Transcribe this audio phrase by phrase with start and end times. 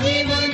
[0.00, 0.49] Happy birthday.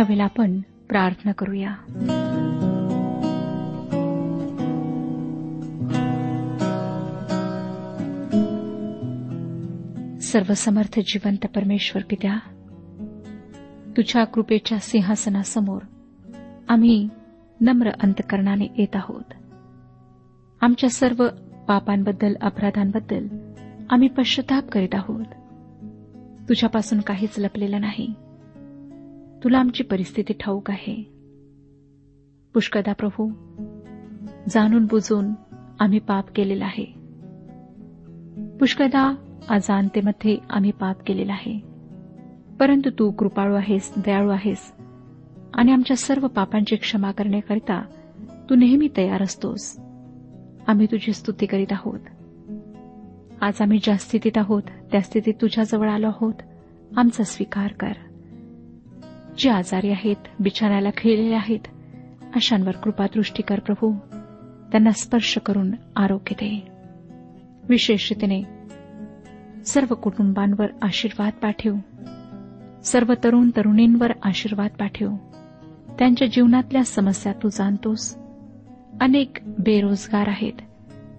[0.00, 1.74] यावेळेला आपण प्रार्थना करूया.
[10.20, 12.38] सर्वसमर्थ जिवंत परमेश्वर पित्या
[13.96, 15.82] तुझ्या कृपेच्या सिंहासनासमोर
[16.68, 17.08] आम्ही
[17.60, 19.34] नम्र अंतकरणाने येत आहोत.
[20.60, 21.28] आमच्या सर्व
[21.68, 23.28] पापांबद्दल अपराधांबद्दल
[23.90, 25.26] आम्ही पश्चाताप करीत आहोत.
[26.48, 28.14] तुझ्यापासून काहीच लपलेलं नाही.
[29.44, 31.20] तुला आमची परिस्थिती ठाऊक आहे.
[32.54, 33.30] पुष्कदा प्रभू
[34.48, 35.28] जाणून बुजून
[35.80, 36.84] आम्ही पाप केलेला आहे.
[38.60, 39.14] पुष्कदा
[39.48, 41.60] अजाणतेमध्ये आम्ही पाप केलेला आहे.
[42.60, 44.72] परंतु तू कृपाळू आहेस दयाळू आहेस
[45.54, 47.82] आणि आमच्या सर्व पापांची क्षमा करण्याकरिता
[48.50, 49.76] तू नेहमी तयार असतोस.
[50.66, 52.00] आम्ही तुझी स्तुती करीत आहोत.
[53.40, 56.34] आज आम्ही ज्या स्थितीत आहोत त्या स्थितीत तुझ्याजवळ आलो आहोत.
[56.96, 57.92] आमचा स्वीकार कर.
[59.40, 61.58] जे आजारी आहेत बिछाण्याला खेळलेले आहेत
[62.34, 63.92] अशांवर कृपादृष्टी कर प्रभू.
[64.72, 66.68] त्यांना स्पर्श करून आरोग्य दे.
[67.68, 68.42] विशेष रीतीने
[69.64, 71.74] सर्व कुटुंबांवर आशीर्वाद पाठव.
[72.84, 75.16] सर्व तरुण तरुणींवर आशीर्वाद पाठव.
[75.98, 78.18] त्यांच्या जीवनातल्या समस्या तू जाणतोस.
[79.00, 80.52] अनेक बेरोजगार आहेत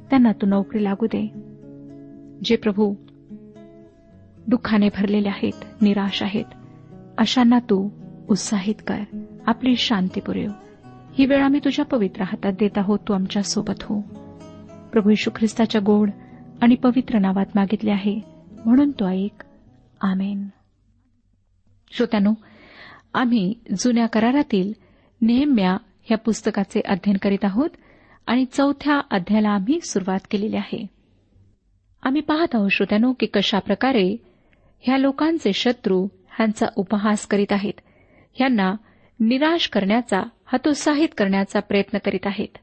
[0.09, 1.27] त्यांना तू नोकरी लागू दे.
[2.43, 2.93] जे प्रभू
[4.47, 6.45] दुःखाने भरलेले आहेत निराश आहेत
[7.17, 7.89] अशांना तू
[8.31, 8.99] उत्साहित कर.
[9.47, 10.49] आपली शांती पुरेव.
[11.13, 14.01] ही वेळ आम्ही तुझ्या पवित्र हातात देत आहोत तू आमच्यासोबत हो.
[14.93, 16.09] प्रभू यशू ख्रिस्ताच्या गोड
[16.61, 18.19] आणि पवित्र नावात मागितले आहे
[18.65, 19.43] म्हणून तो ऐक.
[20.01, 20.47] आमेन.
[21.91, 22.33] श्रोत्यानो
[23.13, 24.73] आम्ही जुन्या करारातील
[25.21, 27.69] नेहम्या ह्या पुस्तकाचे अध्ययन करीत आहोत
[28.27, 30.87] आणि चौथ्या अध्यायाला आम्ही सुरुवात केलेली आहे.
[32.03, 34.15] आम्ही पाहत आहोत श्रोत्यानो की कशा प्रकारे
[34.79, 37.73] ह्या लोकांचे शत्रू ह्यांचा उपहास करीत आहेत.
[38.39, 38.75] यांना
[39.19, 42.57] निराश करण्याचा हतोत्साहित करण्याचा प्रयत्न करीत आहेत.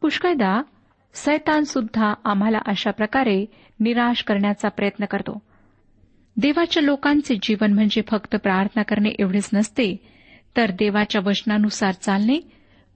[0.00, 0.62] पुष्कळदा
[1.14, 3.46] सैतान सुद्धा आम्हाला अशा प्रकारे
[3.80, 5.42] निराश करण्याचा प्रयत्न करतो.
[6.36, 9.96] देवाच्या लोकांचे जीवन म्हणजे फक्त प्रार्थना करणे एवढेच नसते
[10.56, 12.40] तर देवाच्या वचनानुसार चालणे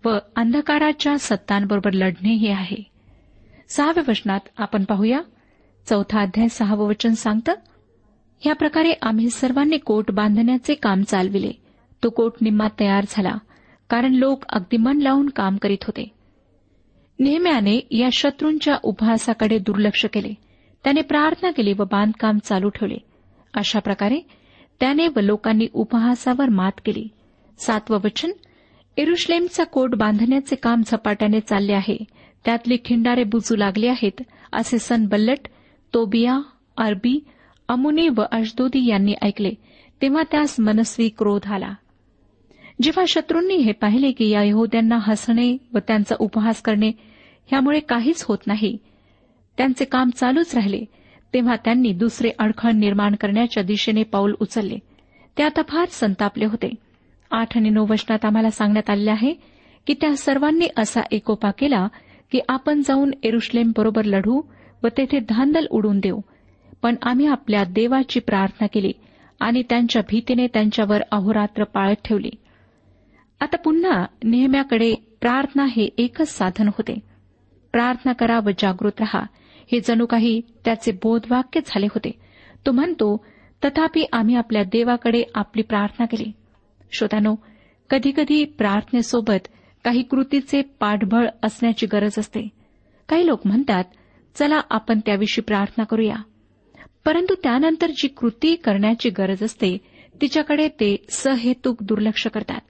[0.04, 2.96] व अंधकाराच्या सत्तांबरोबर लढणे हे आहे.
[3.68, 5.20] सहाव्या वचनात आपण पाहूया
[5.86, 7.52] चौथा अध्याय सहावं वचन सांगतं
[8.40, 11.52] ह्या प्रकारे आम्ही सर्वांनी कोट बांधण्याचे काम चालविले.
[12.02, 13.38] तो कोट निम्मा तयार झाला
[13.90, 16.12] कारण लोक अगदी मन लावून काम करीत होते.
[17.18, 20.34] नेहम्याने या शत्रूंच्या उपहासाकडे दुर्लक्ष केले.
[20.84, 22.96] त्याने प्रार्थना केली व बांधकाम चालू ठेवले.
[23.54, 24.20] अशा प्रकारे
[24.80, 27.08] त्याने व लोकांनी उपहासावर मात केली.
[27.58, 28.30] सातवं वचन
[28.96, 31.96] एरुश्लेमचा कोट बांधण्याचे काम झपाट्याने चालले आहे.
[32.44, 34.22] त्यातली खिंडारे बुजू लागले आहेत
[34.52, 35.48] असे सनबल्लट
[35.94, 36.40] तोबिया
[36.76, 37.24] अरबी
[37.68, 39.50] अमुनी व अशदोदी यांनी ऐकले
[40.02, 41.74] तेव्हा त्यास मनस्वी क्रोध आला.
[42.82, 46.92] जेव्हा शत्रूंनी हे पाहिले की या यहोद्यांना हसणे व त्यांचा उपहास करणे
[47.46, 48.78] ह्यामुळे काहीच होत नाही
[49.56, 50.84] त्यांचे काम चालूच राहिले
[51.34, 54.78] तेव्हा त्यांनी दुसरे अडखळ निर्माण करण्याच्या दिशेने पाऊल उचलले.
[55.38, 56.74] ते आता फार संतापले होते.
[57.30, 59.34] आठ आणि नऊ वचनात आम्हाला सांगण्यात आले आहे
[59.86, 61.88] की त्या सर्वांनी असा एकोपा केला
[62.32, 64.40] की आपण जाऊन एरुश्लेम बरोबर लढू
[64.82, 66.20] व तेथे धांदल उडून देऊ.
[66.82, 68.92] पण आम्ही आपल्या देवाची प्रार्थना केली
[69.40, 72.30] आणि त्यांच्या भीतीने त्यांच्यावर अहोरात्र पाळत ठेवली.
[73.40, 76.98] आता पुन्हा नेहम्याकडे प्रार्थना हे एकच साधन होते.
[77.72, 79.22] प्रार्थना करा व जागृत रहा.
[79.72, 82.10] हे जणू काही त्याचे बोधवाक्य झाले होते.
[82.66, 83.24] तो म्हणतो
[83.64, 86.32] तथापि आम्ही आपल्या देवाकडे आपली प्रार्थना केली.
[86.92, 87.34] श्रोत्यानो
[87.90, 89.48] कधीकधी प्रार्थनेसोबत
[89.84, 92.48] काही कृतीचे पाठबळ असण्याची गरज असते.
[93.08, 93.84] काही लोक म्हणतात
[94.34, 96.16] चला आपण त्याविषयी प्रार्थना करूया.
[97.06, 99.78] परंतु त्यानंतर जी कृती करण्याची गरज असते
[100.20, 102.60] तिच्याकडे ते सहेतुक दुर्लक्ष करतात.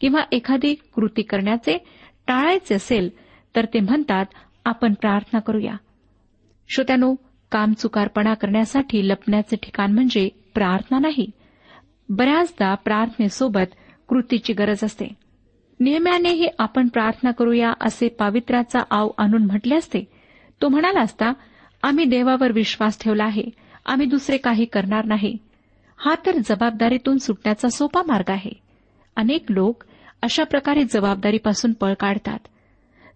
[0.00, 1.78] किंवा एखादी कृती करण्याचे
[2.26, 3.10] टाळायचे असेल
[3.56, 4.26] तर ते म्हणतात
[4.64, 5.76] आपण प्रार्थना करूया.
[6.68, 7.14] श्रोत्यानो
[7.52, 11.30] कामचुकारपणा करण्यासाठी लपण्याचे ठिकाण म्हणजे प्रार्थना नाही.
[12.08, 13.74] बऱ्याचदा प्रार्थनेसोबत
[14.08, 15.08] कृतीची गरज असते.
[15.80, 20.04] नेहम्यानेही आपण प्रार्थना करूया असे पावित्र्याचा आव आणून म्हटले असते.
[20.62, 21.32] तो म्हणाला असता
[21.82, 23.63] आम्ही देवावर विश्वास ठेवला आहे.
[23.86, 25.36] आम्ही दुसरे काही करणार नाही.
[25.96, 28.50] हा तर जबाबदारीतून सुटण्याचा सोपा मार्ग आहे.
[29.16, 29.84] अनेक लोक
[30.22, 32.38] अशा प्रकारे जबाबदारीपासून पळ काढतात.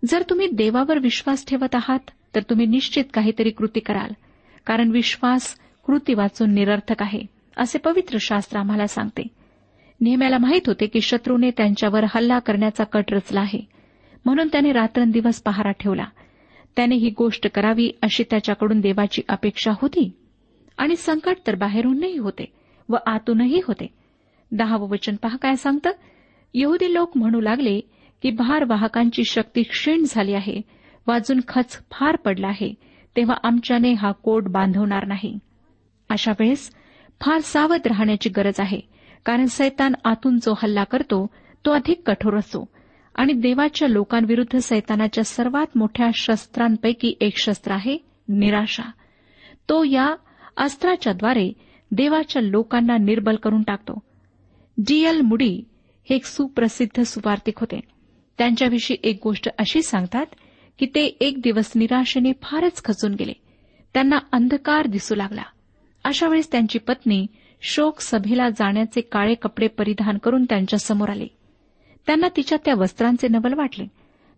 [0.04, 4.12] जर तुम्ही देवावर विश्वास ठेवत आहात तर तुम्ही निश्चित काहीतरी कृती कराल
[4.66, 5.56] कारण विश्वास
[5.86, 7.22] कृती वाचून निरर्थक आहे
[7.56, 9.22] असे पवित्र शास्त्र आम्हाला सांगते.
[10.00, 13.60] नेहम्याला माहीत होते की शत्रूने त्यांच्यावर हल्ला करण्याचा कट रचला आहे.
[14.24, 16.04] म्हणून त्याने रात्रंदिवस पहारा ठेवला.
[16.76, 20.10] त्याने ही गोष्ट करावी अशी त्याच्याकडून देवाची अपेक्षा होती?
[20.78, 22.52] आणि संकट तर बाहेरूनही होते
[22.88, 23.86] व आतूनही होते.
[24.52, 25.90] दहावं वचन पहा काय सांगतं?
[26.54, 27.80] यहुदी लोक म्हणू लागले
[28.22, 30.60] की भार वाहकांची शक्ती क्षीण झाली आहे
[31.06, 32.74] वाजून खच फार पडला आहे
[33.16, 35.38] तेव्हा आमच्याने हा कोट बांधवणार नाही.
[36.08, 36.70] अशा वेळेस
[37.20, 38.80] फार सावध राहण्याची गरज आहे
[39.24, 41.26] कारण सैतान आतून जो हल्ला करतो
[41.66, 42.68] तो अधिक कठोर असतो
[43.14, 47.98] आणि देवाच्या लोकांविरुद्ध सैतानाच्या सर्वात मोठ्या शस्त्रांपैकी एक शस्त्र आहे
[48.28, 48.90] निराशा.
[49.68, 50.14] तो या
[50.58, 51.52] अस्त्राच्याद्वारे
[51.90, 54.02] देवाच्या लोकांना निर्बल करून टाकतो.
[54.78, 55.64] डी एल मुडी
[56.10, 57.80] हे एक सुप्रसिद्ध सुवार्तिक होते.
[58.38, 60.26] त्यांच्याविषयी एक गोष्ट अशी सांगतात
[60.78, 63.32] की ते एक दिवस निराशेने फारच खचून गेले.
[63.94, 65.42] त्यांना अंधकार दिसू लागला.
[66.04, 67.26] अशा वेळेस त्यांची पत्नी
[67.62, 71.26] शोक सभेला जाण्याचे काळे कपडे परिधान करून त्यांच्यासमोर आले.
[72.06, 73.84] त्यांना तिच्या त्या वस्त्रांचे नवल वाटले.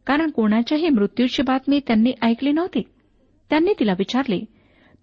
[0.07, 2.83] कारण कोणाच्याही मृत्यूची बातमी त्यांनी ऐकली नव्हती.
[3.51, 4.45] त्यांनी तिला विचारले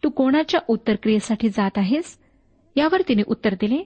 [0.04, 2.18] तू कोणाच्या उत्तरक्रियेसाठी जात आहेस?
[2.76, 3.84] यावर तिने उत्तर दिले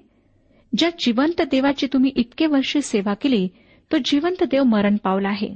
[0.77, 3.48] ज्या जिवंत देवाची तुम्ही इतके वर्षे सेवा केली
[3.91, 5.53] तो जिवंत देव मरण पावला आहे.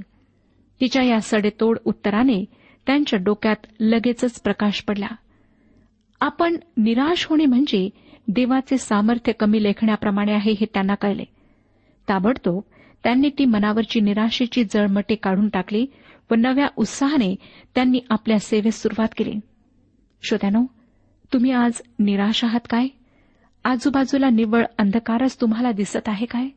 [0.80, 2.44] तिच्या या सडेतोड उत्तराने
[2.86, 5.06] त्यांच्या डोक्यात लगेचच प्रकाश पडला.
[6.20, 7.90] आपण निराश होणे म्हणजे
[8.28, 11.24] देवाचे सामर्थ्य कमी लेखण्याप्रमाणे आहे हे त्यांना कळले.
[12.08, 12.62] ताबडतोब
[13.04, 15.86] त्यांनी ती मनावरची निराशेची जळमटे काढून टाकली
[16.30, 17.34] व नव्या उत्साहाने
[17.74, 19.34] त्यांनी आपल्या सेवेस सुरुवात केली.
[20.26, 20.66] श्रोत्यानो
[21.32, 22.88] तुम्ही आज निराश आहात काय?
[23.64, 26.48] आजूबाजूला निव्वळ अंधकारच तुम्हाला दिसत आहे काय?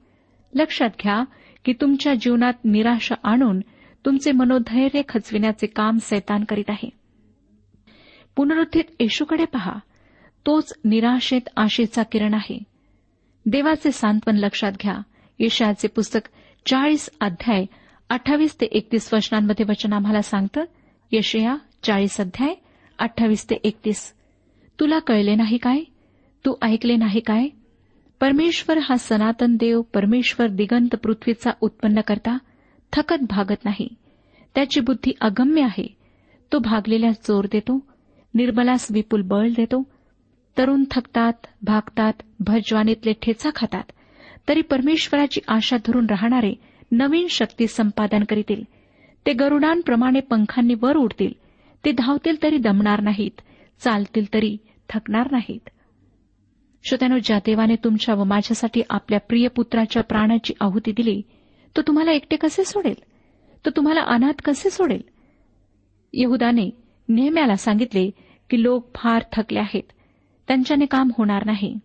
[0.54, 1.24] लक्षात घ्या
[1.66, 3.60] की तुमच्या जीवनात निराशा आणून
[4.06, 6.90] तुमचे मनोधैर्य खचविण्याचे काम सैतान करीत आहे.
[8.36, 9.74] पुनरुत्थित येशूकडे पहा.
[10.46, 12.64] तोच निराशेत आशेचा किरण आहे.
[13.46, 14.98] देवाचे सांत्वन लक्षात घ्या.
[15.40, 16.30] येशयाचे पुस्तक
[16.66, 17.66] चाळीस अध्याय
[18.10, 20.64] अठ्ठावीस ते एकतीस वचनांमध्ये वचन आम्हाला सांगतं
[21.12, 22.54] यशया चाळीस अध्याय
[23.00, 24.14] अठ्ठावीस ते एकतीस.
[24.80, 25.80] तुला कळले नाही काय?
[26.46, 27.48] तू ऐकले नाही काय?
[28.20, 32.38] परमेश्वर हा सनातन देव परमेश्वर दिगंत पृथ्वीचा उत्पन्न करता
[32.94, 33.88] थकत भागत नाही.
[34.56, 35.96] त्याची बुद्धी अगम्य आहे.
[36.54, 37.80] तो भागलेल्या जोर देतो
[38.34, 39.84] निर्मलास विपुल बळ देतो.
[40.58, 43.84] तरुण थकतात भागतात भजवानीतले ठेचा खातात.
[44.50, 46.54] तरी परमेश्वराची आशा धरून राहणारे
[46.92, 48.64] नवीन शक्ती संपादन करीतील.
[49.26, 51.34] ते गरुडांप्रमाणे पंखांनी वर उडतील.
[51.86, 53.42] ते धावतील तरी दमणार नाहीत
[53.80, 54.58] चालतील तरी
[54.90, 55.70] थकणार नाहीत.
[56.84, 61.22] श्रोत्यानो ज्या देवाने तुमच्या व माझ्यासाठी आपल्या प्रिय पुत्राच्या प्राणाची आहुती दिली
[61.78, 62.96] तो तुम्हाला एकटे कसे सोडेल?
[63.66, 65.02] तो तुम्हाला अनाथ कसे सोडेल?
[66.14, 66.70] यहुदाने
[67.10, 68.10] नेहम्याला सांगितले
[68.50, 69.92] की लोक फार थकले आहेत
[70.48, 71.80] त्यांच्याने काम होणार नाही.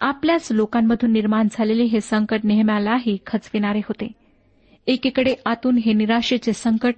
[0.00, 4.12] आपल्याच लोकांमधून निर्माण झालेले हे संकट नेहम्यालाही खचविणारे होते.
[4.86, 6.94] एकीकडे आतून हे निराशेचे संकट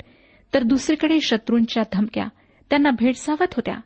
[0.54, 2.28] तर दुसरीकडे शत्रूंच्या धमक्या.
[2.70, 3.76] त्यांना भेडसावत होत्या.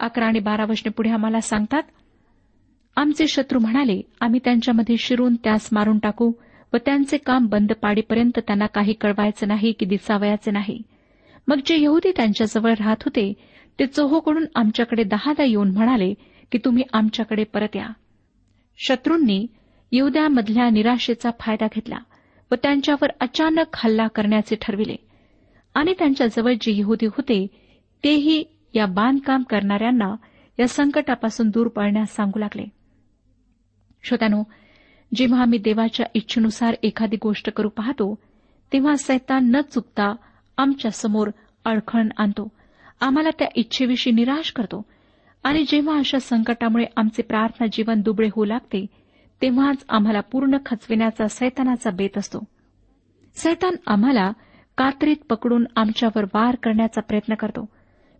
[0.00, 1.82] अकरा आणि बारा वर्षे पुढे आम्हाला सांगतात
[2.96, 6.32] आमचे शत्रू म्हणाले आम्ही त्यांच्यामध्ये शिरून त्यास मारून टाकू
[6.72, 10.82] व त्यांचे काम बंद पाडीपर्यंत त्यांना काही कळवायचं नाही की दिसावयाचे नाही.
[11.48, 13.32] मग जे यहुदी त्यांच्याजवळ राहत होते
[13.78, 16.14] ते चोहोकडून आमच्याकडे दहादा येऊन म्हणाले
[16.52, 17.88] की तुम्ही आमच्याकडे परत या.
[18.78, 19.46] शत्रूंनी
[19.92, 21.98] येहुद्यामधल्या निराशेचा फायदा घेतला
[22.50, 24.96] व त्यांच्यावर अचानक हल्ला करण्याचे ठरविले.
[25.74, 27.46] आणि त्यांच्याजवळ जे यहुदी होते
[28.04, 30.14] तेही या बांधकाम करणाऱ्यांना
[30.58, 32.64] या संकटापासून दूर पळण्यास सांगू लागले.
[34.02, 34.42] श्रोत्यानो
[35.14, 38.18] जेव्हा आम्ही देवाच्या इच्छेनुसार एखादी गोष्ट करू पाहतो
[38.72, 40.14] तेव्हा सैतान न चुकता
[40.56, 41.30] आमच्यासमोर
[41.64, 42.48] अडखण आणतो
[43.00, 44.82] आम्हाला त्या इच्छेविषयी निराश करतो
[45.42, 48.86] आणि जेव्हा अशा संकटामुळे आमचे प्रार्थना जीवन दुबळे होऊ लागते
[49.42, 52.44] तेव्हाच आम्हाला पूर्ण खचविण्याचा सैतानाचा बेत असतो.
[53.34, 54.32] सैतान आम्हाला
[54.80, 57.68] कात्रीत पकडून आमच्यावर वार करण्याचा प्रयत्न करतो.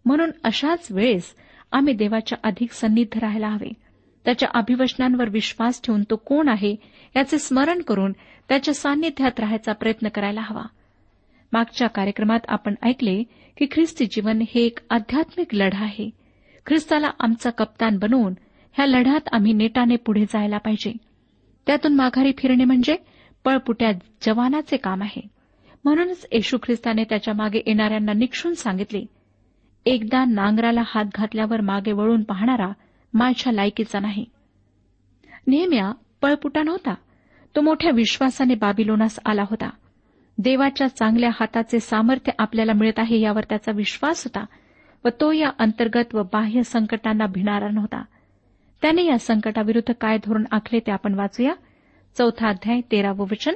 [0.05, 1.35] म्हणून अशाच वेळेस
[1.73, 3.73] आम्ही देवाच्या अधिक सन्निध राहायला हवे.
[4.25, 6.77] त्याच्या अभिवचनांवर विश्वास ठेवून तो कोण आहे
[7.17, 8.13] याचे स्मरण करून
[8.49, 10.63] त्याच्या सान्निध्यात राहायचा प्रयत्न करायला हवा.
[11.53, 13.23] मागच्या कार्यक्रमात आपण ऐकले
[13.57, 16.11] की ख्रिस्ती जीवन हे एक आध्यात्मिक लढा आहे.
[16.67, 18.35] ख्रिस्ताला आमचा कप्तान बनवून
[18.73, 20.93] ह्या लढ्यात आम्ही नेटाने पुढे जायला पाहिजे.
[21.67, 22.97] त्यातून माघारी फिरणे म्हणजे
[23.45, 25.40] पळपुट्या जवानाचे काम आहे.
[25.85, 29.05] म्हणूनच येशू ख्रिस्ताने त्याच्यामागे येणाऱ्यांना निक्षून सांगितले
[29.87, 32.73] एकदा नांगराला हात घातल्यावर मागे वळून पाहणारा
[33.15, 34.25] माझ्या लायकीचा नाही.
[35.47, 36.95] नेहम्या पळपुटा नव्हता.
[37.57, 39.71] तो मोठ्या विश्वासाने बाबिलोनास आला होता.
[40.39, 44.45] देवाच्या चांगल्या हाताचे सामर्थ्य आपल्याला मिळत आहे यावर त्याचा विश्वास होता
[45.05, 48.03] व तो या अंतर्गत व बाह्य संकटांना भिणारा नव्हता.
[48.83, 51.53] त्याने या संकटाविरुद्ध काय धोरण आखले ते आपण वाचूया.
[52.19, 53.53] चौथा अध्याय तेरावं वचन.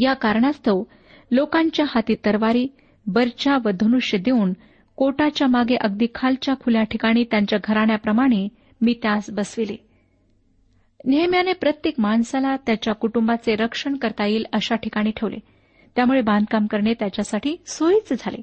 [0.00, 0.82] या कारणास्तव
[1.30, 2.66] लोकांच्या हाती तरवारी
[3.06, 4.52] बर्चा व धनुष्य देऊन
[4.96, 8.48] कोटाच्या मागे अगदी खालच्या खुल्या ठिकाणी त्यांच्या घराण्याप्रमाणे
[8.80, 9.76] मी त्यास बसविले.
[11.04, 15.36] नेहम्याने प्रत्येक माणसाला त्याच्या कुटुंबाचे रक्षण करता येईल अशा ठिकाणी ठेवले.
[15.96, 18.40] त्यामुळे बांधकाम करणे त्याच्यासाठी सोयीचे झाले.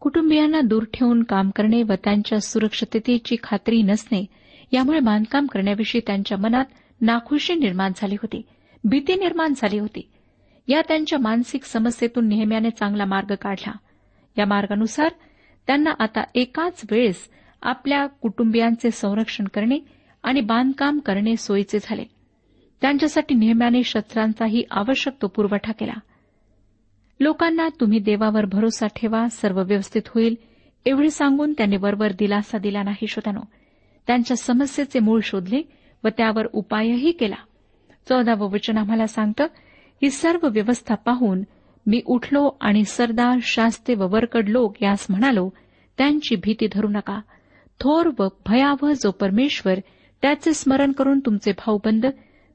[0.00, 4.24] कुटुंबियांना दूर ठेवून काम करणे व त्यांच्या सुरक्षिततेची खात्री नसणे
[4.72, 6.64] यामुळे बांधकाम करण्याविषयी त्यांच्या मनात
[7.00, 8.42] नाखुशी निर्माण झाली होती
[8.84, 10.10] भीती निर्माण झाली होती.
[10.68, 13.72] या त्यांच्या मानसिक समस्येतून नेहम्याने चांगला मार्ग काढला.
[14.38, 15.08] या मार्गानुसार
[15.66, 17.28] त्यांना आता एकाच वेळेस
[17.62, 19.78] आपल्या कुटुंबियांचे संरक्षण करणे
[20.22, 22.04] आणि बांधकाम करणे सोयीचे झाले.
[22.80, 25.94] त्यांच्यासाठी नेहम्याने शस्त्रांचाही आवश्यक तो पुरवठा केला.
[27.20, 30.34] लोकांना तुम्ही देवावर भरोसा ठेवा सर्व व्यवस्थित होईल
[30.86, 33.40] एवढे सांगून त्यांनी वरवर दिलासा दिला नाही श्रोतानो
[34.06, 35.62] त्यांच्या समस्येचे मूळ शोधले
[36.04, 37.36] व त्यावर उपायही केला.
[38.08, 39.46] चौदावं वचन आम्हाला सांगतं
[40.04, 41.42] ही सर्व व्यवस्था पाहून
[41.86, 45.50] मी उठलो आणि सरदार शास्ते व वरकड लोक यास म्हणालो
[45.98, 47.20] त्यांची भीती धरू नका.
[47.80, 49.78] थोर व भयावह जो परमेश्वर
[50.22, 52.06] त्याचे स्मरण करून तुमचे भाऊबंद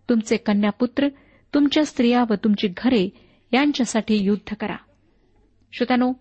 [0.10, 1.08] तुमचे कन्यापुत्र
[1.53, 3.10] तुमच्या स्त्रिया व तुमची घरे
[3.53, 4.75] यांच्यासाठी युद्ध करा.
[5.74, 6.12] श्रोत्यानो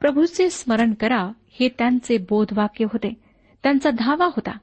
[0.00, 3.14] प्रभूचे स्मरण करा हे त्यांचे बोधवाक्य होते.
[3.62, 4.58] त्यांचा धावा होता.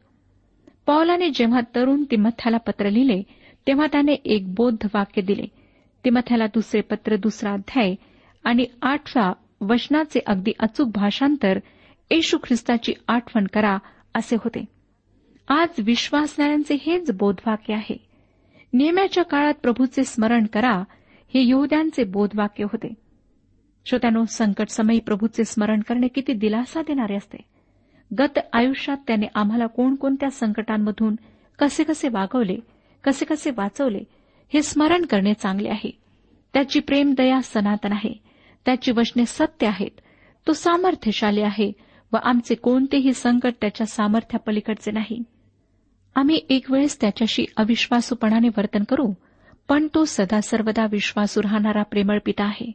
[0.85, 3.23] पौलाने जेव्हा तरुण तिमथ्याला पत्र लिहिले
[3.67, 5.58] तेव्हा त्याने एक बोध वाक्य दिले.
[6.05, 7.95] तिमथ्याला दुसरे पत्र दुसरा अध्याय
[8.43, 11.59] आणि आठव्या वचनाचे अगदी अचूक भाषांतर
[12.09, 13.77] येशू ख्रिस्ताची आठवण करा
[14.15, 14.65] असे होते.
[15.47, 17.97] आज विश्वासणाऱ्यांचे हेच बोधवाक्य आहे.
[18.73, 20.83] नेहम्याच्या काळात प्रभूचे स्मरण करा
[21.33, 22.93] हे यहुद्यांचे बोधवाक्य होते.
[23.85, 27.37] श्रोत्यानो संकटसमयी प्रभूचे स्मरण करणे किती दिलासा देणारे असते.
[28.17, 31.15] गत आयुष्यात त्याने आम्हाला कोणकोणत्या संकटांमधून
[31.59, 32.57] कसे कसे वागवले
[33.03, 34.03] कसे कसे वाचवले
[34.53, 35.91] हे स्मरण करणे चांगले आहे.
[36.53, 38.21] त्याची प्रेमदया सनातन आहे.
[38.65, 39.99] त्याची वचने सत्य आहेत.
[40.47, 41.71] तो सामर्थ्यशाली आहे
[42.13, 45.23] व आमचे कोणतेही संकट त्याच्या सामर्थ्यापलीकडचे नाही.
[46.15, 49.13] आम्ही एक वेळेस त्याच्याशी अविश्वासूपणाने वर्तन करू
[49.67, 52.71] पण तो सदा सर्वदा विश्वासू राहणारा प्रेमळ पिता आहे.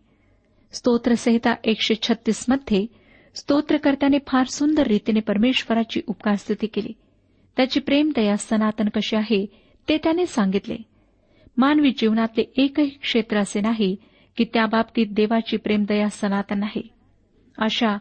[0.73, 2.87] स्तोत्रसहिता एकशे छत्तीसमध्ये
[3.35, 6.93] स्तोत्रकर्त्याने फार सुंदर रीतीने परमेश्वराची उपकारस्थिती केली.
[7.57, 9.47] त्याची प्रेमदया सनातन कशी आहे
[9.89, 10.77] ते त्याने सांगितले.
[11.57, 13.97] मानवी जीवनातले एकही क्षेत्र असे नाही
[14.37, 16.89] की त्या बाबतीत देवाची प्रेमदया सनातन आहे.
[17.59, 17.99] अशा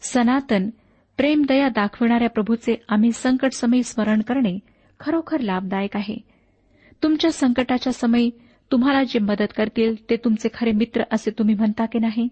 [0.00, 0.70] सनातन
[1.16, 4.58] प्रेम दया दाखविणाऱ्या प्रभूचे आम्ही संकटसमयी स्मरण करणे
[5.00, 6.16] खरोखर लाभदायक आहे.
[7.02, 8.30] तुमच्या संकटाच्या समयी
[8.72, 12.28] तुम्हाला जे मदत करतील ते तुमचे खरे मित्र असे तुम्ही म्हणता की नाही?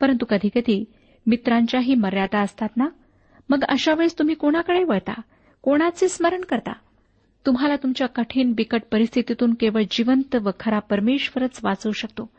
[0.00, 0.84] परंतु कधीकधी
[1.26, 2.86] मित्रांच्याही मर्यादा असतात ना?
[3.48, 5.20] मग अशा वेळेस तुम्ही कोणाकडे वळता?
[5.62, 6.72] कोणाचे स्मरण करता?
[7.46, 12.30] तुम्हाला तुमच्या कठीण बिकट परिस्थितीतून केवळ जिवंत व खरा परमेश्वरच वाचवू शकतो.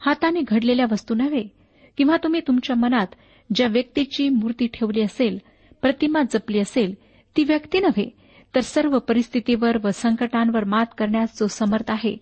[0.00, 1.44] हाताने घडलेल्या वस्तू नव्हे
[1.96, 3.06] किंवा तुम्ही तुमच्या मनात
[3.54, 5.38] ज्या व्यक्तीची मूर्ती ठेवली असेल
[5.82, 6.94] प्रतिमा जपली असेल
[7.36, 8.10] ती व्यक्ती नव्हे
[8.54, 12.16] तर सर्व परिस्थितीवर व संकटांवर मात करण्यास जो समर्थ आहे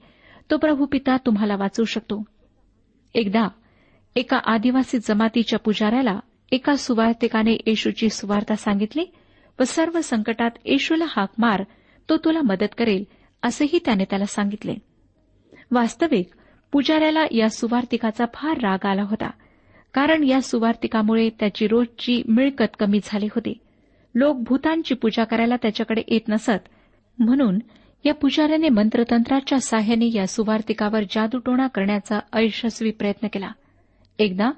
[0.50, 2.24] तो प्रभू पिता तुम्हाला वाचवू शकतो.
[3.14, 3.48] एकदा
[4.16, 6.20] एका आदिवासी जमातीच्या पुजाऱ्याला
[6.52, 9.04] एका सुवार्तिकाने येशूची सुवार्ता सांगितली
[9.60, 11.62] व सर्व संकटात येशूला हाक मार
[12.08, 13.04] तो तुला मदत करेल
[13.42, 14.74] असेही त्याने त्याला सांगितले.
[15.70, 16.26] वास्तविक
[16.72, 19.30] पुजाऱ्याला या सुवार्तिकाचा फार राग आला होता
[19.94, 23.58] कारण या सुवार्तिकामुळे त्याची रोजची मिळकत कमी झाली होती.
[24.14, 26.68] लोक भूतांची पूजा करायला त्याच्याकडे येत नसत.
[27.18, 27.58] म्हणून
[28.04, 33.50] या पुजाऱ्याने मंत्रतंत्राच्या साह्याने या सुवार्तिकावर जादूटोणा करण्याचा अयशस्वी प्रयत्न केला.
[34.18, 34.50] एकदा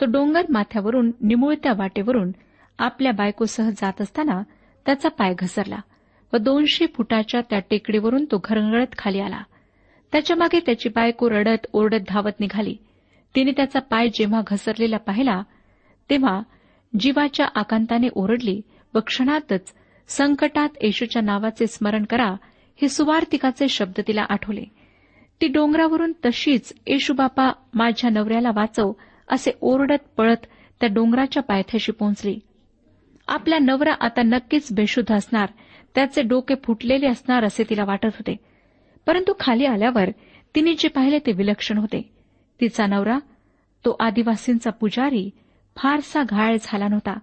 [0.00, 2.32] तो डोंगर माथ्यावरून निमुळत्या वाटेवरून
[2.78, 4.42] आपल्या बायकोसह जात असताना
[4.86, 5.78] त्याचा पाय घसरला.
[6.34, 9.42] व दोनशे फुटाच्या त्या टेकडीवरून तो घरंगळत खाली आला.
[10.12, 12.76] त्याच्यामागे त्याची बायको रडत ओरडत धावत निघाली.
[13.34, 15.42] तिने त्याचा पाय जेव्हा घसरलेला पाहिला
[16.10, 16.42] तेव्हा
[17.00, 18.60] जीवाच्या आकांताने ओरडली
[18.94, 19.74] व क्षणातच
[20.08, 22.34] संकटात येशूच्या नावाचे स्मरण करा
[22.82, 24.64] हे सुवार्तिकाचे शब्द तिला आठवले.
[25.40, 28.92] ती डोंगरावरून तशीच येशूबापा माझ्या नवऱ्याला वाचव
[29.28, 30.46] असे ओरडत पळत
[30.80, 32.38] त्या डोंगराच्या पायथ्याशी पोहोचली.
[33.28, 35.48] आपला नवरा आता नक्कीच बेशुद्ध असणार
[35.94, 38.36] त्याचे डोके फुटलेले असणार असे तिला वाटत होते.
[39.06, 40.10] परंतु खाली आल्यावर
[40.54, 42.10] तिने जे पाहिले ते विलक्षण होते.
[42.60, 43.18] तिचा नवरा
[43.84, 45.30] तो आदिवासींचा पुजारी
[45.76, 47.18] फारसा घाळ झाला नव्हता.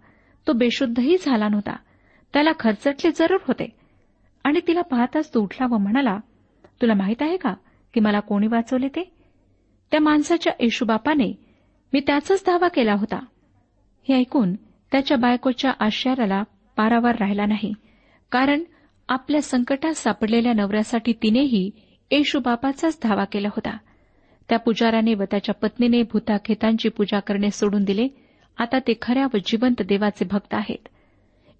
[0.47, 1.75] तो बेशुद्धही झाला नव्हता.
[2.33, 3.69] त्याला खरचटले जरूर होते.
[4.43, 6.17] आणि तिला पाहताच तो उठला व म्हणाला
[6.81, 7.53] तुला माहीत आहे का
[7.93, 9.11] की मला कोणी वाचवले ते?
[9.91, 11.39] त्या माणसाच्या येशूबापाने
[11.93, 13.25] मी त्याचाच दावा केला होता.
[14.07, 16.43] हे ऐकून त्याच्या बायकोच्या आश्चर्याला
[16.77, 17.73] पारावार राहिला नाही.
[18.31, 18.63] कारण
[19.09, 21.71] आपल्या संकटात सापडलेल्या नवऱ्यासाठी तिनेही
[22.11, 23.77] येशूबापाचाच धावा केला होता.
[24.49, 28.07] त्या पुजाराने व त्याच्या पत्नीने भूताखेतांची पूजा करणे सोडून दिले.
[28.57, 30.87] आता ते खऱ्या व जिवंत देवाचे भक्त आहेत.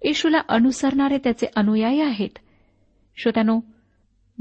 [0.04, 2.38] येशूला अनुसरणारे त्याचे अनुयायी आहेत.
[3.16, 3.60] श्रोत्यानो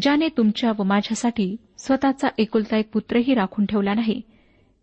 [0.02, 4.22] ज्याने तुमच्या व माझ्यासाठी स्वतःचा एकुलता एक पुत्रही राखून ठेवला नाही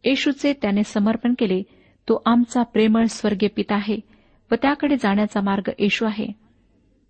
[0.05, 1.63] येशूचे त्याने समर्पण केले
[2.09, 4.01] तो आमचा प्रेमळ स्वर्गीय पिता आहे
[4.51, 6.48] व त्याकडे जाण्याचा मार्ग येशू आहे.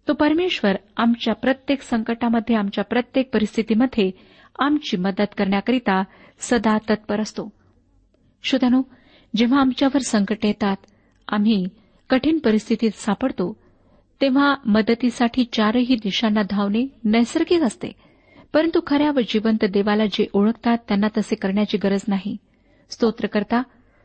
[0.09, 4.11] तो परमेश्वर आमच्या प्रत्येक संकटामध्ये आमच्या प्रत्येक परिस्थितीमध्ये
[4.59, 6.03] आमची मदत करण्याकरिता
[6.39, 7.53] सदा तत्पर असतो.
[8.43, 8.83] श्रोत्यानो
[9.37, 10.77] जेव्हा आमच्यावर संकट येतात
[11.29, 11.67] आम्ही
[12.11, 13.57] कठीण परिस्थितीत सापडतो
[14.21, 17.93] तेव्हा मदतीसाठी चारही दिशांना धावणे नैसर्गिक असते.
[18.53, 22.37] परंतु खऱ्या व जिवंत देवाला जे ओळखतात त्यांना तसे करण्याची गरज नाही.
[22.91, 23.63] स्तोत्रकर्ता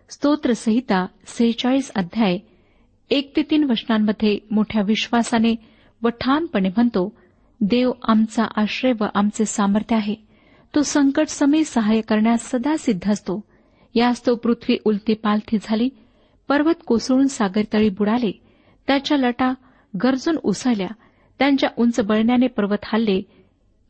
[0.09, 2.37] स्तोत्रसहिता सेहेचाळीस अध्याय
[3.09, 5.72] एक ते तीन वचनांमध्ये मोठ्या विश्वासाने
[6.03, 7.15] व ठामपणे म्हणतो
[7.61, 10.15] देव आमचा आश्रय व आमचे सामर्थ्य आहे.
[10.75, 13.43] तो संकट समय सहाय्य करण्यास सदा सिद्ध असतो.
[13.95, 15.89] यास तो पृथ्वी उलती पालथी झाली
[16.47, 18.31] पर्वत कोसळून सागरतळी बुडाले
[18.87, 19.53] त्याच्या लटा
[20.03, 20.87] गरजून उसळल्या
[21.39, 23.21] त्यांच्या उंच बळण्याने पर्वत हल्ले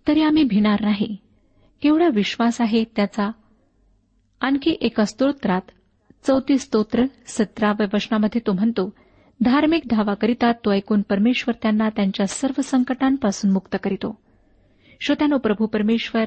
[0.08, 1.18] तरी आम्ही भिणार नाही.
[1.82, 3.32] केवढा विश्वास आहे त्याचा.
[4.42, 5.62] आणखी एका स्तोत्रात
[6.28, 8.94] चौतीस स्तोत्र सतराव्या वचनामध्ये तो म्हणतो
[9.42, 14.18] धार्मिक धावा करीतात तो ऐकून परमेश्वर त्यांना त्यांच्या सर्व संकटांपासून मुक्त करीतो.
[15.02, 16.26] श्रोत्यानो प्रभू परमेश्वर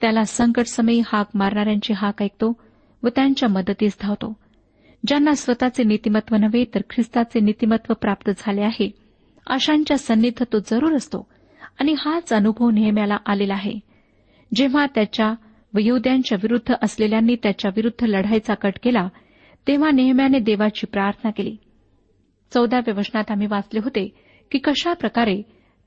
[0.00, 2.52] त्याला संकटसमयी हाक मारणाऱ्यांची हाक ऐकतो
[3.02, 4.32] व त्यांच्या मदतीस धावतो.
[5.06, 8.90] ज्यांना स्वतःचे नीतिमत्व नव्हे तर ख्रिस्ताचे नीतिमत्व प्राप्त झाले आहे
[9.46, 11.26] अशांच्या सन्निध तो जरूर असतो
[11.80, 13.78] आणि हाच अनुभव नेहम्याला आलेला आहे.
[14.54, 15.34] जेव्हा त्याच्या
[15.74, 19.08] व युद्यांच्या विरुद्ध असलेल्यांनी त्याच्या विरुद्ध लढाईचा कट केला
[19.66, 21.56] तेव्हा नेहम्याने देवाची प्रार्थना केली.
[22.54, 24.08] चौदाव्या वचनात आम्ही वाचले होते
[24.50, 25.42] की कशा प्रकारे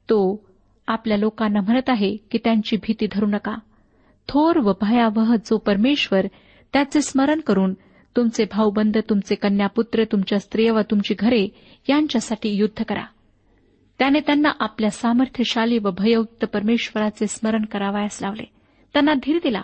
[0.10, 0.46] तो
[0.88, 3.56] आपल्या लोकांना म्हणत आहे की त्यांची भीती धरू नका.
[4.28, 6.26] थोर व भयावह जो परमेश्वर
[6.74, 7.74] त्याचे स्मरण करून
[8.16, 11.48] तुमचे भाऊबंद तुमचे कन्यापुत्र तुमच्या स्त्रिया व तुमची घरे
[11.90, 13.04] यांच्यासाठी युद्ध करा.
[14.00, 18.50] त्याने त्यांना आपल्या सामर्थ्यशाली व भययुक्त परमेश्वराचे स्मरण करावयास लावले.
[18.94, 19.62] त्यांना धीर दिला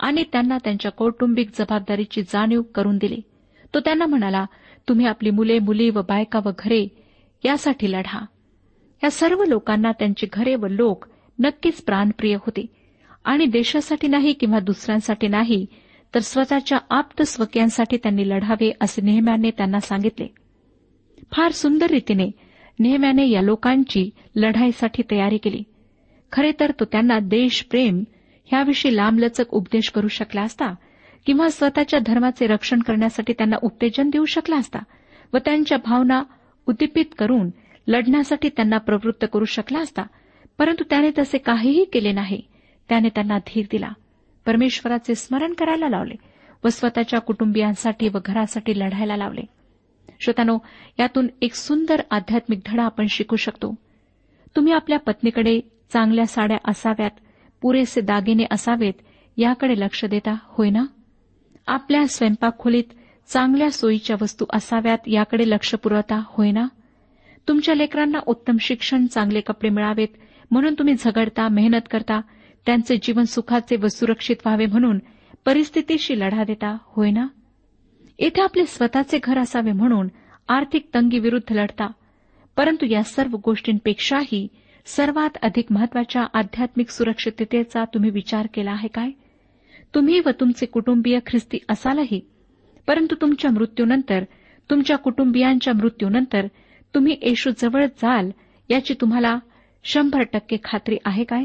[0.00, 3.20] आणि त्यांना त्यांच्या कौटुंबिक जबाबदारीची जाणीव करून दिली.
[3.74, 4.44] तो त्यांना म्हणाला
[4.88, 6.88] तुम्ही आपली मुले मुली व बायका व घरे
[7.44, 8.24] यासाठी लढा.
[9.04, 11.04] या सर्व लोकांना त्यांची घरे व लोक
[11.38, 12.66] नक्कीच प्राणप्रिय होते.
[13.24, 15.66] आणि देशासाठी नाही किंवा दुसऱ्यांसाठी नाही
[16.14, 20.26] तर स्वतःच्या आप्त स्वकीयांसाठी त्यांनी लढावे असे नेहम्याने त्यांना सांगितले.
[21.32, 22.30] फार सुंदर रीतीने
[22.78, 25.62] नेहम्याने या लोकांची लढाईसाठी तयारी केली.
[26.32, 28.04] खरे तर तो त्यांना देशप्रेम
[28.44, 30.74] ह्याविषयी लांबलचक उपदेश करू शकला असता
[31.26, 34.78] किंवा स्वतःच्या धर्माचे रक्षण करण्यासाठी त्यांना उत्तेजन देऊ शकला असता
[35.32, 36.22] व त्यांच्या भावना
[36.66, 37.50] उद्दीपित करून
[37.86, 40.02] लढण्यासाठी त्यांना प्रवृत्त करू शकला असता
[40.58, 42.40] परंतु त्याने तसे काहीही केले नाही.
[42.88, 43.88] त्याने त्यांना धीर दिला.
[44.46, 46.14] परमेश्वराचे स्मरण करायला लावले
[46.64, 49.40] व स्वतःच्या कुटुंबियांसाठी व घरासाठी लढायला लावले.
[50.20, 50.58] श्रोतानो
[51.00, 53.74] यातून एक सुंदर आध्यात्मिक धडा आपण शिकू शकतो.
[54.56, 55.60] तुम्ही आपल्या पत्नीकडे
[55.92, 57.10] चांगल्या साड्या असाव्यात
[57.62, 58.94] पुरेसे दागिने असावेत
[59.36, 60.84] याकडे लक्ष देता होय ना?
[61.66, 62.84] आपल्या स्वयंपाक खोलीत
[63.28, 66.66] चांगल्या सोयीच्या वस्तू असाव्यात याकडे लक्ष पुरवता होय ना
[67.48, 70.08] तुमच्या लेकरांना उत्तम शिक्षण चांगले कपडे मिळावेत
[70.50, 72.20] म्हणून तुम्ही झगडता मेहनत करता
[72.66, 74.98] त्यांचे जीवन सुखाचे व सुरक्षित व्हावे म्हणून
[75.44, 77.26] परिस्थितीशी लढा देता होय ना
[78.18, 80.08] येथे आपले स्वतःचे घर असावे म्हणून
[80.48, 81.86] आर्थिक तंगीविरुद्ध लढता
[82.56, 84.48] परंतु या सर्व गोष्टींपेक्षाही
[84.86, 89.10] सर्वात अधिक महत्त्वाच्या आध्यात्मिक सुरक्षिततेचा तुम्ही विचार केला आहे काय?
[89.94, 92.20] तुम्ही व तुमचे कुटुंबीय ख्रिस्ती असालही
[92.86, 94.24] परंतु तुमच्या मृत्यूनंतर
[94.70, 96.46] तुमच्या कुटुंबियांच्या मृत्यूनंतर
[96.94, 98.30] तुम्ही येशू जवळ जाल
[98.70, 99.38] याची तुम्हाला
[99.84, 101.44] शंभर टक्के खात्री आहे काय?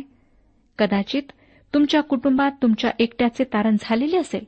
[0.80, 1.32] कदाचित
[1.74, 4.44] तुमच्या कुटुंबात तुमच्या एकट्याचे तारण झालेले असेल.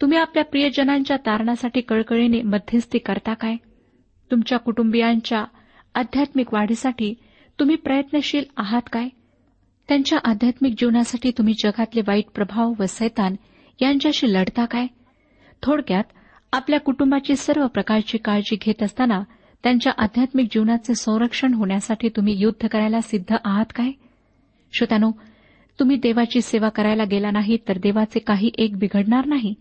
[0.00, 3.56] तुम्ही आपल्या प्रियजनांच्या तारणासाठी कळकळीने मध्यस्थी करता काय?
[4.30, 5.44] तुमच्या कुटुंबियांच्या
[5.94, 7.14] आध्यात्मिक वाढीसाठी
[7.58, 9.08] तुम्ही प्रयत्नशील आहात काय?
[9.88, 13.34] त्यांच्या आध्यात्मिक जीवनासाठी तुम्ही जगातले वाईट प्रभाव व सैतान
[13.82, 14.86] यांच्याशी लढता काय?
[15.62, 16.04] थोडक्यात
[16.52, 19.22] आपल्या कुटुंबाची सर्व प्रकारची काळजी घेत असताना
[19.62, 23.90] त्यांच्या आध्यात्मिक जीवनाचे संरक्षण होण्यासाठी तुम्ही युद्ध करायला सिद्ध आहात काय?
[24.72, 25.10] श्रोत्यानो
[25.80, 29.54] तुम्ही देवाची सेवा करायला गेला नाही तर देवाचे काही एक बिघडणार नाही.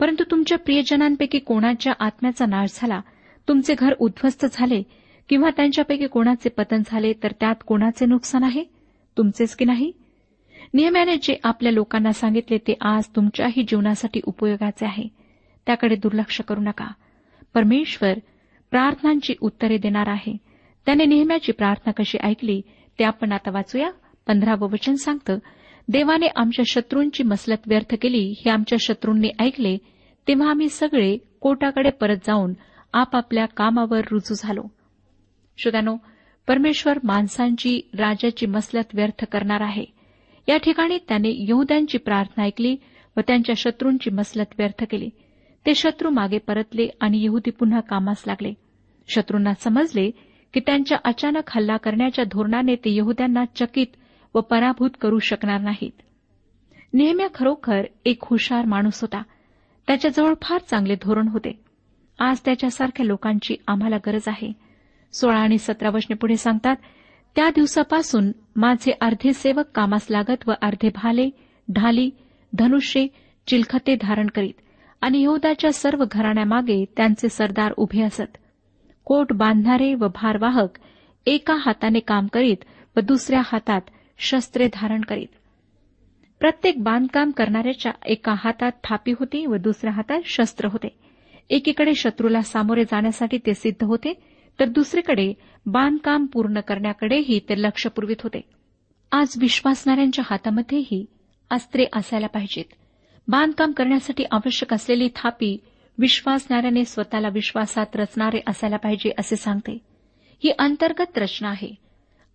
[0.00, 3.00] परंतु तुमच्या प्रियजनांपैकी कोणाच्या आत्म्याचा नाश झाला
[3.48, 4.82] तुमचे घर उद्ध्वस्त झाले
[5.28, 8.73] किंवा त्यांच्यापैकी कोणाचे पतन झाले तर त्यात कोणाचे नुकसान आहे?
[9.18, 9.92] तुमचेच की नाही?
[10.74, 15.08] नियमाने जे आपल्या लोकांना सांगितले ते आज तुमच्याही जीवनासाठी उपयोगाचे आहे.
[15.66, 16.92] त्याकडे दुर्लक्ष करू नका.
[17.54, 18.12] परमेश्वर
[18.70, 20.36] प्रार्थनांची उत्तरे देणार आहे.
[20.86, 22.62] त्याने नेहम्याची प्रार्थना कशी ऐकली
[22.98, 23.90] ते आपण आता वाचूया.
[24.26, 25.38] पंधरावं वचन सांगतं
[25.88, 29.78] देवाने आमच्या शत्रूंची मसलत व्यर्थ केली हे आमच्या शत्रूंनी ऐकले
[30.28, 32.52] तेव्हा आम्ही सगळे कोटाकडे परत जाऊन
[32.92, 34.62] आपापल्या कामावर रुजू झालो.
[35.58, 35.96] श्रोत्यानो
[36.48, 39.84] परमेश्वर माणसांची राजाची मसलत व्यर्थ करणार आहे.
[40.48, 42.76] या ठिकाणी त्याने यहुद्यांची प्रार्थना ऐकली
[43.16, 45.10] व त्यांच्या शत्रूंची मसलत व्यर्थ केली.
[45.66, 48.54] ते शत्रू मागे परतले आणि यहुदी पुन्हा कामास लागले.
[49.08, 50.10] शत्रूंना समजले
[50.54, 53.86] की त्यांच्या अचानक हल्ला करण्याच्या धोरणाने ते यहुद्यांना चकित
[54.34, 56.02] व पराभूत करू शकणार नाहीत.
[56.94, 59.22] नेहम्या खरोखर एक हुशार माणूस होता.
[59.86, 61.60] त्याच्याजवळ फार चांगले धोरण होते.
[62.18, 64.63] आज त्याच्यासारख्या लोकांची आम्हाला गरज आहे.
[65.14, 66.76] सोळा आणि सतरा वचने पुढे सांगतात
[67.36, 71.30] त्या दिवसापासून माझे अर्धे सेवक कामास लागत व अर्धे भाले
[71.72, 72.10] ढाली
[72.52, 73.06] धनुष्ये
[73.46, 74.60] चिलखते धारण करीत
[75.00, 78.36] आणि यहदाच्या सर्व घराण्यामागे त्यांचे सरदार उभे असत.
[79.04, 80.78] कोट बांधणारे व भारवाहक
[81.26, 82.56] एका हाताने काम करीत
[82.96, 83.80] व दुसऱ्या हातात
[84.18, 85.26] शस्त्रे धारण करीत.
[86.40, 90.88] प्रत्येक बांधकाम करणाऱ्याच्या एका हातात थापी होती व दुसऱ्या हातात शस्त्र होते.
[91.50, 94.12] एकीकडे शत्रूला सामोरे जाण्यासाठी ते सिद्ध होते
[94.60, 95.34] तर दुसरीकडे
[95.66, 98.40] बांधकाम पूर्ण करण्याकडेही ते लक्ष पुरवित होते.
[99.12, 101.06] आज विश्वासणाऱ्यांच्या हातामध्येही
[101.50, 102.64] अस्त्रे असायला पाहिजेत.
[103.28, 105.58] बांधकाम करण्यासाठी आवश्यक असलेली थापी
[105.98, 109.78] विश्वासणाऱ्याने स्वतःला विश्वासात रचणारे असायला पाहिजे असे सांगते.
[110.44, 111.74] ही अंतर्गत रचना आहे.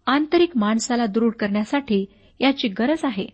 [0.06, 2.06] आंतरिक माणसाला दृढ करण्यासाठी
[2.40, 3.28] याची गरज आहे.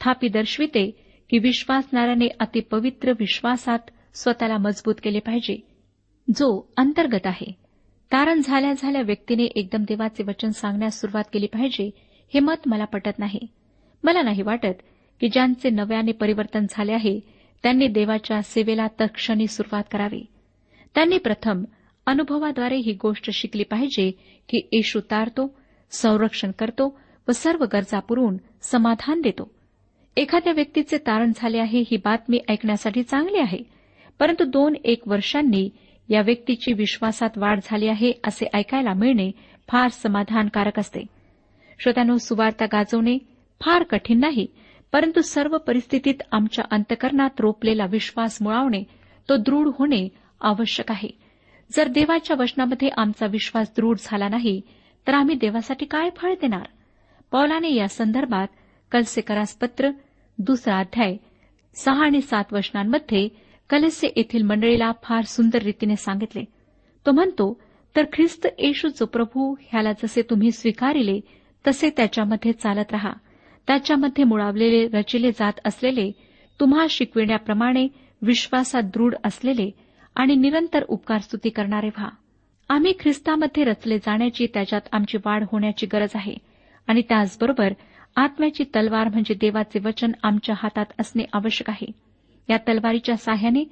[0.00, 0.90] थापी दर्शविते
[1.30, 3.78] की विश्वासणाऱ्याने अतिपवित्र विश्वासात
[4.14, 5.66] स्वतःला मजबूत केले पाहिजे
[6.36, 7.63] जो अंतर्गत आहे.
[8.12, 11.90] तारण झाल्या झाल्या व्यक्तीने एकदम देवाचे वचन सांगण्यास सुरुवात केली पाहिजे
[12.34, 13.40] हे मत मला पटत नाही.
[14.02, 14.82] मला नाही वाटत
[15.20, 17.20] की ज्यांचे नव्याने परिवर्तन झाले आहे
[17.62, 20.22] त्यांनी देवाच्या सेवेला तत्क्षणी सुरुवात करावी.
[20.94, 21.64] त्यांनी प्रथम
[22.06, 24.10] अनुभवाद्वारे ही गोष्ट शिकली पाहिजे
[24.48, 25.54] की येशू तारतो
[25.90, 29.50] संरक्षण करतो व सर्व गरजा पुरवून समाधान देतो.
[30.16, 33.58] एखाद्या व्यक्तीचे तारण झाले आहे ही बातमी ऐकण्यासाठी चांगली आहे
[34.18, 35.70] परंतु दोन एक वर्षांनी
[36.08, 39.30] या व्यक्तीची विश्वासात वाढ झाली आहे असे ऐकायला मिळणे
[39.68, 41.00] फार समाधानकारक असते.
[41.78, 43.18] श्रोत्यानो सुवार्ता गाजवणे
[43.60, 44.46] फार कठीण नाही
[44.92, 48.82] परंतु सर्व परिस्थितीत आमच्या अंतकरणात रोपलेला विश्वास मुळावणे
[49.28, 50.08] तो दृढ होणे
[50.40, 51.08] आवश्यक आहे.
[51.72, 54.60] जर देवाच्या वचनामध्ये आमचा विश्वास दृढ झाला नाही
[55.06, 56.66] तर आम्ही देवासाठी काय फळ देणार?
[57.32, 58.46] पौलाने या संदर्भात
[58.92, 59.90] कलसेकरास पत्र
[60.38, 61.16] दुसरा अध्याय
[61.74, 63.28] सहा आणि सात वचनांमध्ये
[63.70, 66.44] कलस्य येथील मंडळीला फार सुंदर रीतीने सांगितले.
[67.06, 67.60] तो म्हणतो
[67.96, 71.20] तर ख्रिस्त येशू जो प्रभू ह्याला जसे तुम्ही स्वीकारिले
[71.66, 73.12] तसे त्याच्यामध्ये चालत राहा.
[73.66, 76.12] त्याच्यामध्ये मुळावलेले रचिले जात असलेले
[76.60, 77.88] तुम्हा शिकविण्याप्रमाणे
[78.22, 79.70] विश्वासात दृढ असलेले
[80.16, 82.08] आणि निरंतर उपकार स्तुती करणारे व्हा.
[82.68, 86.34] आम्ही ख्रिस्तामध्ये रचले जाण्याची त्याच्यात आमची वाढ होण्याची गरज आहे.
[86.86, 87.72] आणि त्याचबरोबर
[88.16, 92.03] आत्म्याची तलवार म्हणजे देवाचे वचन आमच्या हातात असणे आवश्यक आहे.
[92.50, 93.64] या तलवारीच्या साह्याने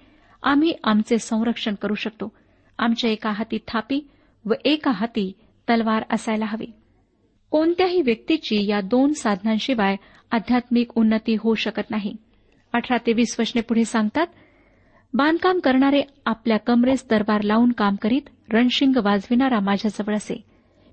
[0.42, 2.32] आम्ही आमचे संरक्षण करू शकतो.
[2.78, 4.08] आमच्या एका हाती थापी
[4.44, 5.32] व एका हाती
[5.68, 6.66] तलवार असायला हवी.
[7.50, 9.96] कोणत्याही व्यक्तीची या दोन साधनांशिवाय
[10.30, 12.16] आध्यात्मिक उन्नती होऊ शकत नाही.
[12.72, 14.26] अठरा ते वीस वचने पुढे सांगतात
[15.14, 20.44] बांधकाम करणारे आपल्या कमरेस दरबार लावून काम करीत रणशिंग वाजविणारा माझ्याजवळ असे.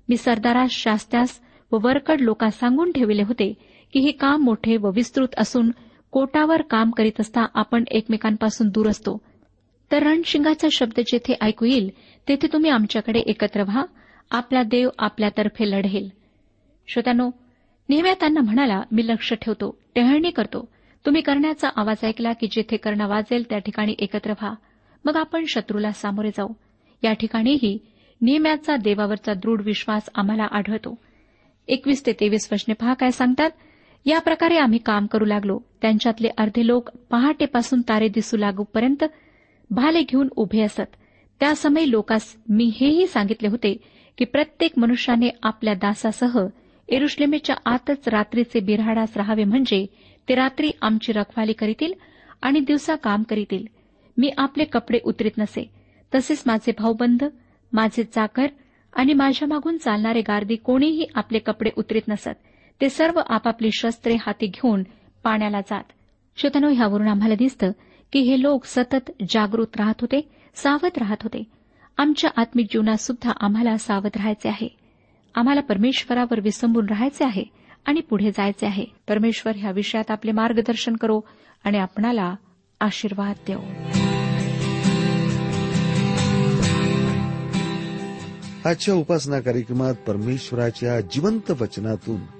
[0.08, 1.40] मी सरदारास शास्त्यास
[1.72, 3.52] व वरकड लोकांस सांगून ठेवले होते
[3.92, 5.70] की हे काम मोठे व विस्तृत असून
[6.10, 9.20] कोटावर काम करीत असता आपण एकमेकांपासून दूर असतो.
[9.92, 11.90] तर रणशिंगाचा शब्द जेथे ऐकू येईल
[12.28, 13.84] तेथे तुम्ही आमच्याकडे एकत्र व्हा.
[14.30, 16.08] आपला देव आपल्यातर्फे लढेल.
[16.88, 17.30] श्रोत्यानो
[17.88, 20.68] नेहम्या त्यांना म्हणाला मी लक्ष ठेवतो टेहळणी करतो.
[21.06, 24.54] तुम्ही करण्याचा आवाज ऐकला की जेथे करणं वाजेल त्या ठिकाणी एकत्र व्हा.
[25.04, 26.48] मग आपण शत्रूला सामोरे जाऊ.
[27.02, 27.78] या ठिकाणीही
[28.20, 30.98] नियम्याचा देवावरचा दृढ विश्वास आम्हाला आढळतो.
[31.68, 33.50] एकवीस ते तेवीस वचने पहा काय सांगतात?
[34.04, 35.58] या प्रकारे आम्ही काम करू लागलो.
[35.82, 39.04] त्यांच्यातले अर्धे लोक पहाटेपासून तारे दिसू लागूपर्यंत
[39.70, 40.96] भाले घेऊन उभे असत.
[41.40, 43.76] त्यासमय लोकास मी हेही सांगितले होते
[44.18, 46.46] की प्रत्येक मनुष्याने आपल्या दासासह
[46.88, 49.86] एरुश्लेमेच्या आतच रात्रीचे बिऱ्हाडास राहावे म्हणजे
[50.28, 51.92] ते रात्री आमची रखवाली करीतील
[52.42, 53.66] आणि दिवसा काम करीतील.
[54.18, 55.70] मी आपले कपडे उतरीत नसे.
[56.14, 57.24] तसेच माझे भाऊबंध
[57.72, 58.46] माझे चाकर
[58.92, 62.36] आणि माझ्या मागून चालणारे गार्दी कोणीही आपले कपडे उतरीत नसत.
[62.80, 64.82] ते सर्व आपापली शस्त्रे हाती घेऊन
[65.24, 65.84] पाण्याला जात.
[66.36, 67.70] श्रोतनो ह्यावरून आम्हाला दिसतं
[68.12, 71.44] की हे लोक सतत जागृत राहत होते सावध राहत होते.
[71.98, 74.68] आमच्या आत्मिक जीवनात सुद्धा आम्हाला सावध राहायचे आहे.
[75.34, 77.44] आम्हाला परमेश्वरावर विसंबून राहायचे आहे
[77.86, 78.84] आणि पुढे जायचे आहे.
[79.08, 81.20] परमेश्वर ह्या विषयात आपले मार्गदर्शन करो
[81.64, 82.34] आणि आपणाला
[82.80, 83.60] आशीर्वाद देऊ
[88.64, 92.39] आजच्या उपासना कार्यक्रमात परमेश्वराच्या जिवंत वचनातून